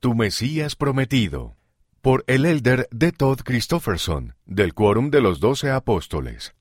[0.00, 1.56] Tu Mesías prometido,
[2.02, 6.54] por el elder de Todd Christofferson, del Quórum de los Doce Apóstoles.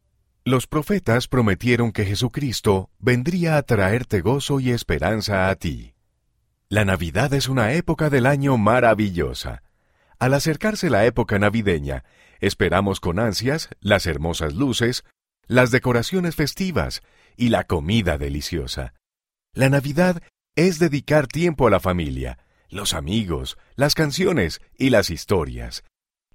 [0.44, 5.94] Los profetas prometieron que Jesucristo vendría a traerte gozo y esperanza a ti.
[6.68, 9.62] La Navidad es una época del año maravillosa.
[10.18, 12.06] Al acercarse la época navideña,
[12.40, 15.04] esperamos con ansias las hermosas luces,
[15.46, 17.04] las decoraciones festivas
[17.36, 18.96] y la comida deliciosa.
[19.54, 20.24] La Navidad
[20.56, 22.40] es dedicar tiempo a la familia,
[22.70, 25.84] los amigos, las canciones y las historias.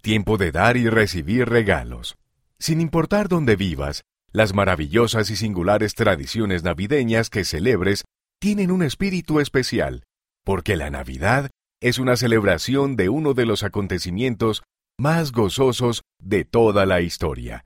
[0.00, 2.16] Tiempo de dar y recibir regalos.
[2.58, 4.02] Sin importar dónde vivas,
[4.32, 8.04] las maravillosas y singulares tradiciones navideñas que celebres
[8.40, 10.04] tienen un espíritu especial,
[10.44, 14.62] porque la Navidad es una celebración de uno de los acontecimientos
[14.98, 17.64] más gozosos de toda la historia,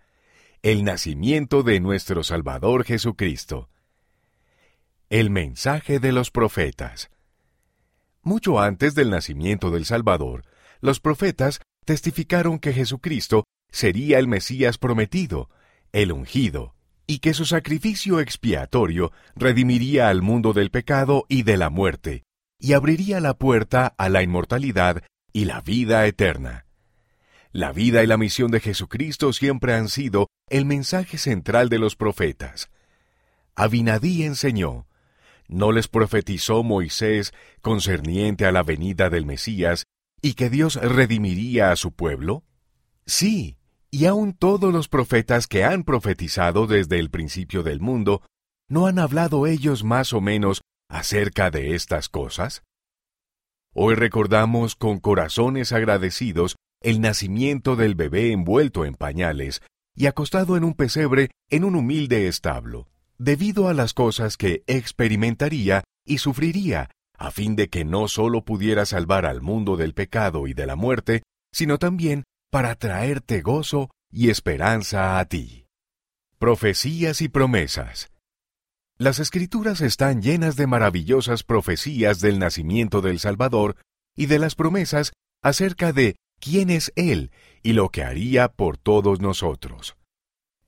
[0.62, 3.68] el nacimiento de nuestro Salvador Jesucristo.
[5.08, 7.10] El mensaje de los profetas.
[8.26, 10.42] Mucho antes del nacimiento del Salvador,
[10.80, 15.48] los profetas testificaron que Jesucristo sería el Mesías prometido,
[15.92, 16.74] el ungido,
[17.06, 22.24] y que su sacrificio expiatorio redimiría al mundo del pecado y de la muerte,
[22.58, 26.66] y abriría la puerta a la inmortalidad y la vida eterna.
[27.52, 31.94] La vida y la misión de Jesucristo siempre han sido el mensaje central de los
[31.94, 32.70] profetas.
[33.54, 34.88] Abinadí enseñó,
[35.48, 39.84] ¿No les profetizó Moisés concerniente a la venida del Mesías
[40.20, 42.44] y que Dios redimiría a su pueblo?
[43.06, 43.56] Sí,
[43.90, 48.22] y aun todos los profetas que han profetizado desde el principio del mundo,
[48.68, 52.64] ¿no han hablado ellos más o menos acerca de estas cosas?
[53.72, 59.60] Hoy recordamos con corazones agradecidos el nacimiento del bebé envuelto en pañales
[59.94, 65.84] y acostado en un pesebre en un humilde establo debido a las cosas que experimentaría
[66.04, 70.54] y sufriría, a fin de que no sólo pudiera salvar al mundo del pecado y
[70.54, 75.66] de la muerte, sino también para traerte gozo y esperanza a ti.
[76.38, 78.10] Profecías y promesas.
[78.98, 83.76] Las escrituras están llenas de maravillosas profecías del nacimiento del Salvador
[84.14, 85.12] y de las promesas
[85.42, 87.30] acerca de quién es Él
[87.62, 89.96] y lo que haría por todos nosotros.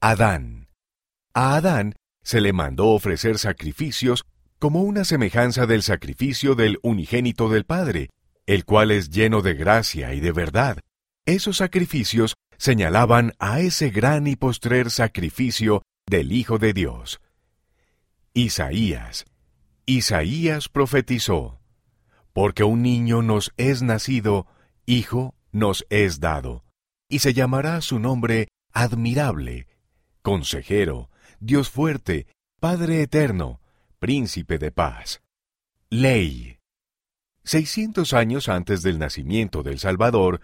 [0.01, 0.69] Adán.
[1.33, 1.95] A Adán
[2.29, 4.27] se le mandó ofrecer sacrificios
[4.59, 8.11] como una semejanza del sacrificio del unigénito del Padre,
[8.45, 10.79] el cual es lleno de gracia y de verdad.
[11.25, 17.19] Esos sacrificios señalaban a ese gran y postrer sacrificio del Hijo de Dios.
[18.35, 19.25] Isaías.
[19.87, 21.63] Isaías profetizó,
[22.35, 24.47] porque un niño nos es nacido,
[24.85, 26.63] hijo nos es dado,
[27.09, 29.67] y se llamará su nombre admirable,
[30.21, 31.09] consejero,
[31.41, 32.27] Dios fuerte,
[32.59, 33.61] Padre eterno,
[34.01, 35.23] príncipe de paz.
[35.89, 36.59] Ley.
[37.45, 40.41] Seiscientos años antes del nacimiento del Salvador,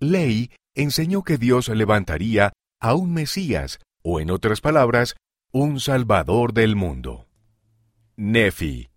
[0.00, 5.16] Ley enseñó que Dios levantaría a un Mesías, o en otras palabras,
[5.52, 7.26] un Salvador del mundo.
[8.16, 8.88] Nefi.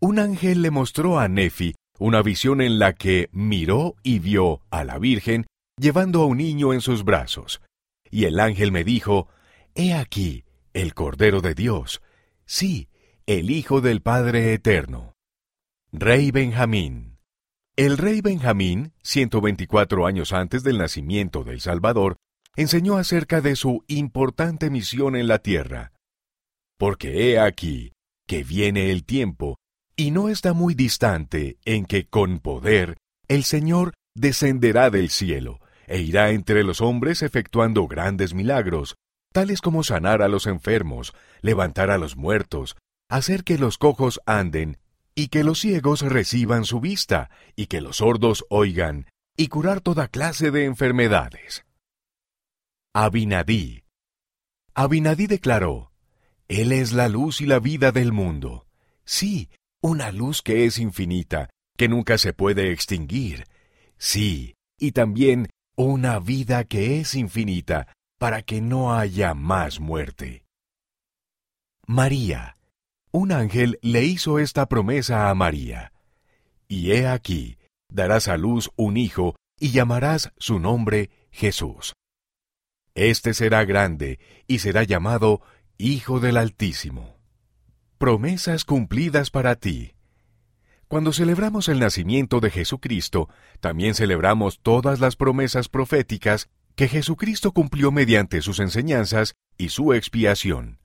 [0.00, 4.82] Un ángel le mostró a Nefi una visión en la que miró y vio a
[4.82, 5.46] la Virgen
[5.78, 7.62] llevando a un niño en sus brazos.
[8.10, 9.28] Y el ángel me dijo,
[9.74, 12.02] He aquí, el Cordero de Dios,
[12.44, 12.88] sí,
[13.26, 15.14] el Hijo del Padre Eterno.
[15.92, 17.18] Rey Benjamín.
[17.76, 22.16] El rey Benjamín, 124 años antes del nacimiento del Salvador,
[22.56, 25.92] enseñó acerca de su importante misión en la tierra.
[26.78, 27.92] Porque he aquí
[28.26, 29.56] que viene el tiempo,
[29.96, 32.96] y no está muy distante, en que con poder
[33.28, 38.96] el Señor descenderá del cielo, e irá entre los hombres efectuando grandes milagros,
[39.32, 42.76] tales como sanar a los enfermos, levantar a los muertos,
[43.08, 44.78] hacer que los cojos anden,
[45.14, 49.06] y que los ciegos reciban su vista, y que los sordos oigan,
[49.36, 51.64] y curar toda clase de enfermedades.
[52.94, 53.84] Abinadí.
[54.74, 55.92] Abinadí declaró,
[56.48, 58.66] Él es la luz y la vida del mundo.
[59.04, 59.50] Sí,
[59.82, 63.44] una luz que es infinita, que nunca se puede extinguir.
[63.98, 67.88] Sí, y también una vida que es infinita,
[68.22, 70.44] para que no haya más muerte.
[71.88, 72.56] María.
[73.10, 75.92] Un ángel le hizo esta promesa a María.
[76.68, 77.58] Y he aquí,
[77.88, 81.94] darás a luz un hijo, y llamarás su nombre Jesús.
[82.94, 85.42] Este será grande, y será llamado
[85.76, 87.16] Hijo del Altísimo.
[87.98, 89.94] Promesas cumplidas para ti.
[90.86, 93.28] Cuando celebramos el nacimiento de Jesucristo,
[93.58, 100.78] también celebramos todas las promesas proféticas que Jesucristo cumplió mediante sus enseñanzas y su expiación.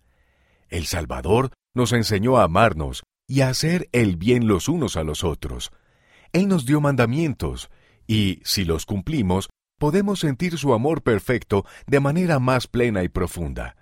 [0.69, 5.23] El Salvador nos enseñó a amarnos y a hacer el bien los unos a los
[5.23, 5.71] otros.
[6.33, 7.69] Él nos dio mandamientos,
[8.05, 13.75] y si los cumplimos, podemos sentir su amor perfecto de manera más plena y profunda.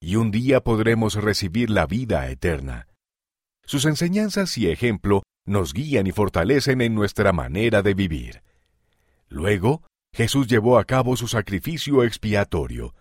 [0.00, 2.88] Y un día podremos recibir la vida eterna.
[3.64, 8.42] Sus enseñanzas y ejemplo nos guían y fortalecen en nuestra manera de vivir.
[9.28, 9.82] Luego,
[10.14, 12.94] Jesús llevó a cabo su sacrificio expiatorio.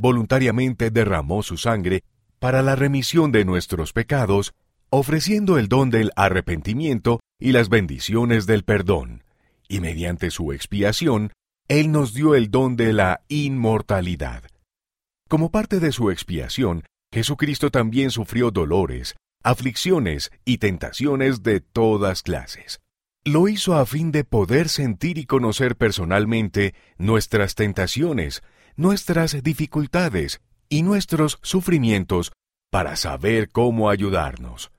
[0.00, 2.04] Voluntariamente derramó su sangre
[2.38, 4.54] para la remisión de nuestros pecados,
[4.90, 9.24] ofreciendo el don del arrepentimiento y las bendiciones del perdón.
[9.68, 11.32] Y mediante su expiación,
[11.68, 14.44] Él nos dio el don de la inmortalidad.
[15.28, 22.80] Como parte de su expiación, Jesucristo también sufrió dolores, aflicciones y tentaciones de todas clases.
[23.24, 28.42] Lo hizo a fin de poder sentir y conocer personalmente nuestras tentaciones,
[28.74, 32.32] nuestras dificultades y nuestros sufrimientos
[32.70, 34.72] para saber cómo ayudarnos.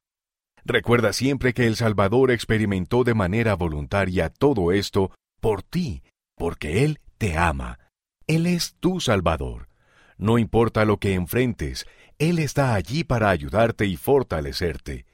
[0.66, 6.04] Recuerda siempre que el Salvador experimentó de manera voluntaria todo esto por ti,
[6.36, 7.80] porque Él te ama.
[8.28, 9.70] Él es tu Salvador.
[10.18, 11.86] No importa lo que enfrentes,
[12.20, 15.06] él está allí para ayudarte y fortalecerte.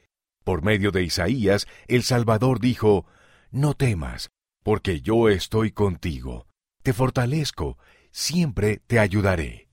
[0.44, 3.06] Por medio de Isaías, el Salvador dijo,
[3.52, 4.30] No temas,
[4.64, 6.46] porque yo estoy contigo.
[6.84, 7.80] Te fortalezco,
[8.12, 9.70] siempre te ayudaré.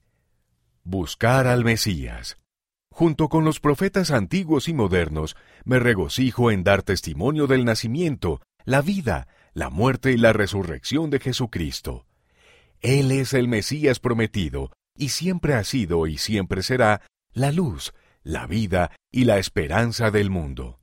[0.82, 2.38] Buscar al Mesías.
[2.90, 8.80] Junto con los profetas antiguos y modernos, me regocijo en dar testimonio del nacimiento, la
[8.80, 12.06] vida, la muerte y la resurrección de Jesucristo.
[12.80, 17.02] Él es el Mesías prometido, y siempre ha sido y siempre será
[17.34, 17.92] la luz,
[18.22, 20.80] la vida y la esperanza del mundo.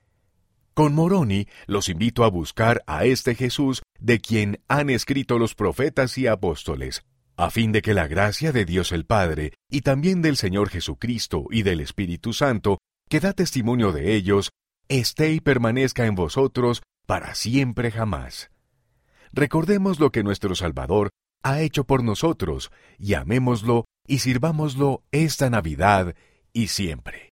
[0.74, 6.18] Con Moroni los invito a buscar a este Jesús de quien han escrito los profetas
[6.18, 7.04] y apóstoles,
[7.38, 11.46] a fin de que la gracia de Dios el Padre y también del Señor Jesucristo
[11.52, 14.50] y del Espíritu Santo, que da testimonio de ellos,
[14.90, 18.50] esté y permanezca en vosotros para siempre jamás.
[19.32, 21.10] Recordemos lo que nuestro Salvador
[21.44, 26.16] ha hecho por nosotros y amémoslo y sirvámoslo esta Navidad
[26.52, 27.22] y siempre.